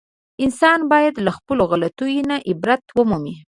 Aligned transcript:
انسان 0.43 0.79
باید 0.91 1.15
له 1.25 1.31
خپلو 1.37 1.63
غلطیو 1.71 2.27
نه 2.29 2.37
عبرت 2.49 2.83
و 2.97 2.99
مومي. 3.09 3.35